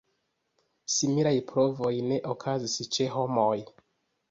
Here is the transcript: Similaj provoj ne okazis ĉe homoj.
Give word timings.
Similaj 0.93 1.35
provoj 1.51 1.93
ne 2.07 2.19
okazis 2.33 2.81
ĉe 2.99 3.09
homoj. 3.19 3.55